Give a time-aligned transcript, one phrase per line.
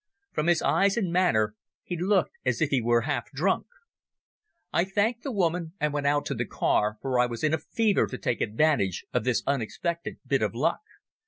[0.31, 1.53] From his eyes and manner
[1.83, 3.67] he looked as if he were half drunk.
[4.73, 7.59] I thanked the woman, and went out to the car, for I was in a
[7.59, 10.81] fever to take advantage of this unexpected bit of luck.